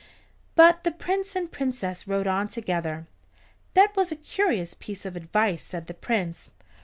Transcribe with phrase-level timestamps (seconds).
[0.55, 3.05] But the Prince and Princess rode on together.
[3.75, 6.49] "That was a curious piece of advice," said the Prince.